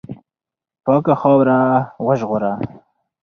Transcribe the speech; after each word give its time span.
پاکه 0.85 1.13
خاوره 1.21 1.59
وژغوره. 2.05 2.53